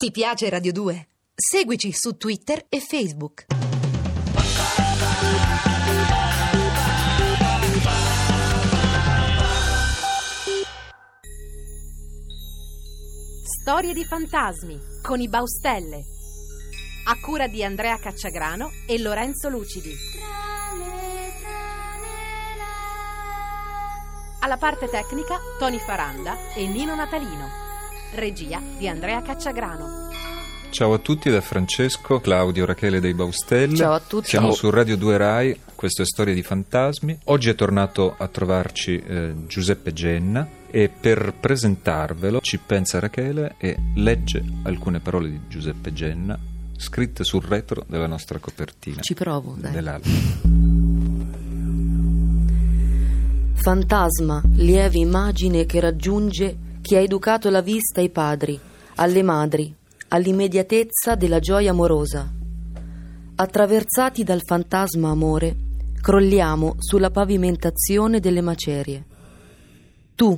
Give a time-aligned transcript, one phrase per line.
[0.00, 1.08] Ti piace Radio 2?
[1.34, 3.44] Seguici su Twitter e Facebook.
[13.44, 16.02] Storie di fantasmi con i Baustelle.
[17.04, 19.94] A cura di Andrea Cacciagrano e Lorenzo Lucidi.
[24.40, 27.69] Alla parte tecnica Tony Faranda e Nino Natalino.
[28.14, 30.08] Regia di Andrea Cacciagrano.
[30.70, 33.76] Ciao a tutti da Francesco, Claudio, Rachele dei Baustelle.
[33.76, 34.28] Ciao a tutti.
[34.28, 34.56] Siamo Ciao.
[34.56, 37.18] su Radio 2 Rai, questo è Storie di Fantasmi.
[37.24, 43.76] Oggi è tornato a trovarci eh, Giuseppe Genna e per presentarvelo ci pensa Rachele e
[43.96, 46.38] legge alcune parole di Giuseppe Genna
[46.76, 49.02] scritte sul retro della nostra copertina.
[49.02, 49.72] Ci provo, dai.
[49.72, 50.58] Dell'album.
[53.54, 56.56] Fantasma, lieve immagine che raggiunge
[56.90, 58.58] chi ha educato la vista ai padri,
[58.96, 59.72] alle madri,
[60.08, 62.28] all'immediatezza della gioia amorosa.
[63.36, 65.56] Attraversati dal fantasma amore,
[66.00, 69.04] crolliamo sulla pavimentazione delle macerie.
[70.16, 70.36] Tu,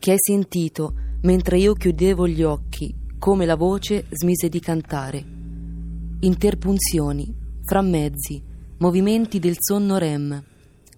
[0.00, 5.24] che hai sentito mentre io chiudevo gli occhi, come la voce smise di cantare.
[6.18, 8.42] Interpunzioni, frammezzi,
[8.78, 10.42] movimenti del sonno REM.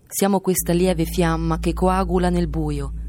[0.08, 3.02] Siamo questa lieve fiamma che coagula nel buio.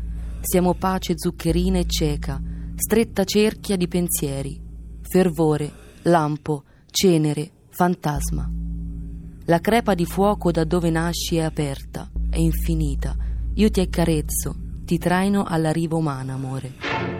[0.47, 2.39] Siamo pace zuccherina e cieca,
[2.75, 4.61] stretta cerchia di pensieri,
[5.01, 5.71] fervore,
[6.03, 8.47] lampo, cenere, fantasma.
[9.45, 13.17] La crepa di fuoco da dove nasci è aperta, è infinita.
[13.55, 17.14] Io ti accarezzo, ti traino alla riva umana, amore.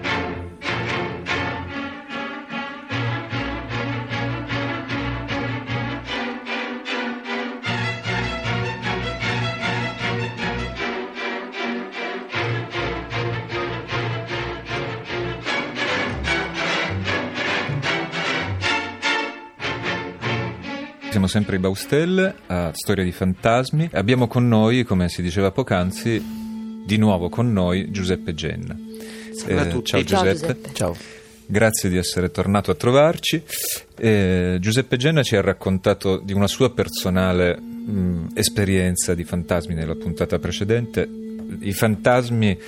[21.15, 23.89] Siamo sempre i Baustelle a Storia di Fantasmi.
[23.93, 26.21] Abbiamo con noi, come si diceva poc'anzi,
[26.85, 28.77] di nuovo con noi Giuseppe Genna.
[29.33, 29.91] Salve a Eh, tutti.
[29.91, 30.39] Ciao Ciao, Giuseppe.
[30.39, 30.73] Giuseppe.
[30.73, 30.95] Ciao.
[31.45, 33.41] Grazie di essere tornato a trovarci.
[33.97, 39.95] Eh, Giuseppe Genna ci ha raccontato di una sua personale mh, esperienza di fantasmi nella
[39.95, 41.09] puntata precedente.
[41.61, 42.59] I fantasmi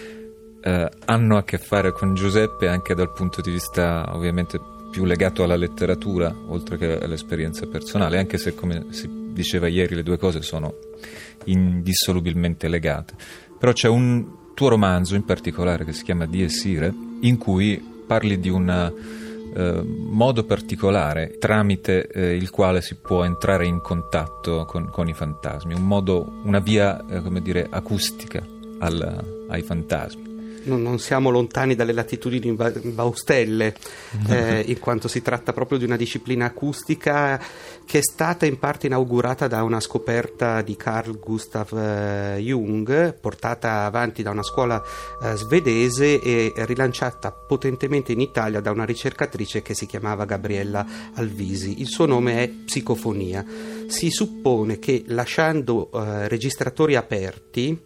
[0.62, 4.58] eh, hanno a che fare con Giuseppe anche dal punto di vista ovviamente
[4.98, 10.02] più legato alla letteratura, oltre che all'esperienza personale, anche se come si diceva ieri le
[10.02, 10.74] due cose sono
[11.44, 13.14] indissolubilmente legate.
[13.60, 16.50] Però c'è un tuo romanzo in particolare che si chiama Die
[17.20, 18.92] in cui parli di un
[19.56, 25.14] eh, modo particolare tramite eh, il quale si può entrare in contatto con, con i
[25.14, 28.44] fantasmi, un modo, una via, eh, come dire, acustica
[28.80, 30.27] al- ai fantasmi.
[30.68, 33.74] Non, non siamo lontani dalle latitudini ba- baustelle,
[34.28, 37.42] eh, in quanto si tratta proprio di una disciplina acustica
[37.86, 43.86] che è stata in parte inaugurata da una scoperta di Carl Gustav eh, Jung, portata
[43.86, 44.84] avanti da una scuola
[45.24, 51.80] eh, svedese e rilanciata potentemente in Italia da una ricercatrice che si chiamava Gabriella Alvisi.
[51.80, 53.46] Il suo nome è psicofonia.
[53.88, 57.82] Si suppone che lasciando eh, registratori aperti,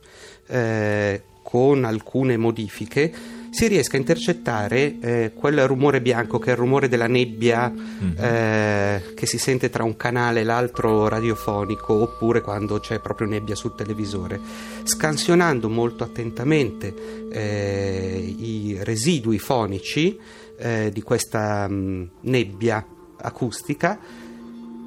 [0.47, 6.57] eh, con alcune modifiche, si riesca a intercettare eh, quel rumore bianco che è il
[6.57, 7.71] rumore della nebbia
[8.15, 13.55] eh, che si sente tra un canale e l'altro radiofonico oppure quando c'è proprio nebbia
[13.55, 14.39] sul televisore,
[14.83, 16.93] scansionando molto attentamente
[17.29, 20.17] eh, i residui fonici
[20.57, 22.85] eh, di questa mh, nebbia
[23.17, 23.99] acustica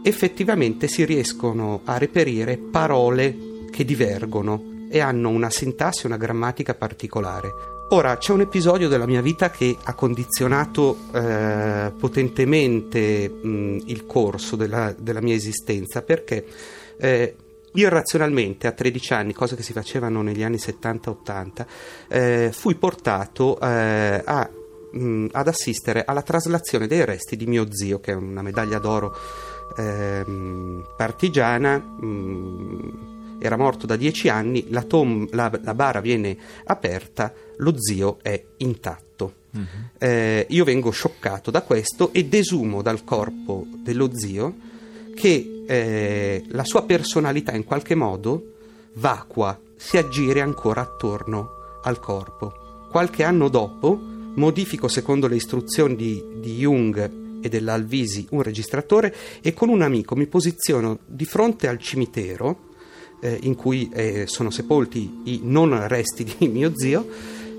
[0.03, 3.37] effettivamente si riescono a reperire parole
[3.71, 7.73] che divergono e hanno una sintassi e una grammatica particolare.
[7.91, 14.57] Ora c'è un episodio della mia vita che ha condizionato eh, potentemente mh, il corso
[14.57, 16.45] della, della mia esistenza perché
[16.97, 17.37] eh,
[17.73, 17.89] io
[18.67, 21.67] a 13 anni, cose che si facevano negli anni 70-80,
[22.09, 24.49] eh, fui portato eh, a,
[24.93, 29.17] mh, ad assistere alla traslazione dei resti di mio zio, che è una medaglia d'oro
[29.77, 31.77] ehm, partigiana.
[31.79, 33.14] mh,
[33.47, 38.43] era morto da dieci anni, la, tom- la- la bara viene aperta, lo zio è
[38.59, 39.03] intatto.
[39.99, 44.53] Eh, io vengo scioccato da questo e desumo dal corpo dello zio
[45.15, 48.55] che eh, la sua personalità in qualche modo
[48.95, 51.51] vacua, si aggira ancora attorno
[51.85, 52.53] al corpo.
[52.91, 53.97] Qualche anno dopo
[54.35, 60.17] modifico secondo le istruzioni di, di Jung e dell'Alvisi un registratore e con un amico
[60.17, 62.73] mi posiziono di fronte al cimitero
[63.25, 67.09] eh, in cui eh, sono sepolti i non resti di mio zio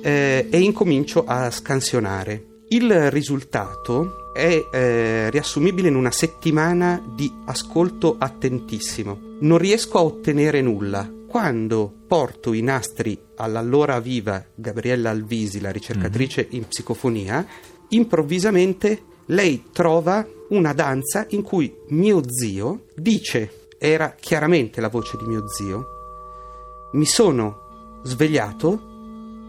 [0.02, 2.54] eh, e incomincio a scansionare.
[2.70, 9.38] Il risultato è eh, riassumibile in una settimana di ascolto attentissimo.
[9.40, 11.12] Non riesco a ottenere nulla.
[11.28, 16.56] Quando porto i nastri all'allora viva Gabriella Alvisi, la ricercatrice mm-hmm.
[16.56, 17.46] in psicofonia,
[17.90, 25.26] improvvisamente lei trova una danza in cui mio zio dice, era chiaramente la voce di
[25.26, 28.94] mio zio, mi sono svegliato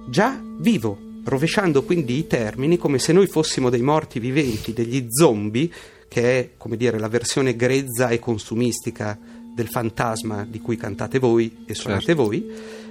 [0.08, 5.68] già vivo rovesciando quindi i termini come se noi fossimo dei morti viventi, degli zombie,
[6.08, 9.18] che è come dire la versione grezza e consumistica
[9.54, 12.22] del fantasma di cui cantate voi e suonate certo.
[12.22, 12.46] voi.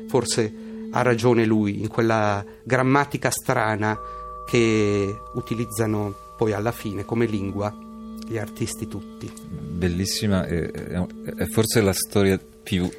[0.08, 0.54] Forse
[0.92, 3.98] ha ragione lui in quella grammatica strana
[4.46, 7.85] che utilizzano poi alla fine come lingua
[8.28, 9.32] gli artisti tutti.
[9.50, 12.90] Bellissima, è, è forse la storia più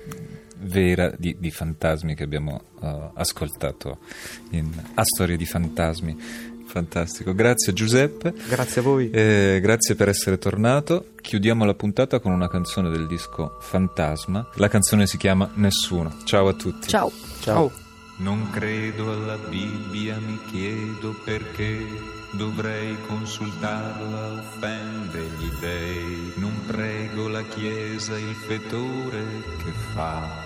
[0.59, 3.99] vera di, di fantasmi che abbiamo uh, ascoltato
[4.51, 6.55] in A Storie di Fantasmi.
[6.67, 8.35] Fantastico, grazie Giuseppe.
[8.49, 9.09] Grazie a voi.
[9.11, 11.13] Eh, grazie per essere tornato.
[11.21, 14.51] Chiudiamo la puntata con una canzone del disco Fantasma.
[14.57, 16.15] La canzone si chiama Nessuno.
[16.25, 16.89] Ciao a tutti.
[16.89, 17.11] Ciao.
[17.41, 17.85] Ciao.
[18.19, 21.87] Non credo alla Bibbia, mi chiedo perché
[22.31, 26.33] dovrei consultarla, offende gli dei.
[26.37, 29.23] Non prego la Chiesa, il fetore
[29.63, 30.45] che fa.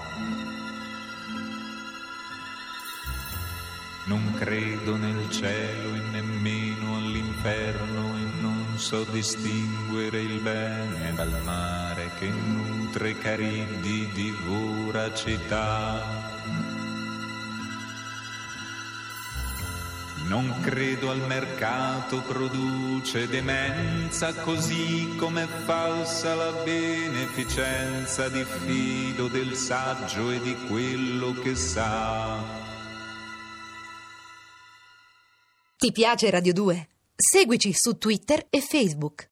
[4.06, 12.10] Non credo nel cielo e nemmeno all'inferno e non so distinguere il bene dal mare
[12.18, 16.30] che nutre cariddi di voracità.
[20.30, 30.40] Non credo al mercato, produce demenza, così come falsa la beneficenza, diffido del saggio e
[30.40, 32.38] di quello che sa.
[35.76, 36.88] Ti piace Radio 2?
[37.16, 39.28] Seguici su Twitter e Facebook.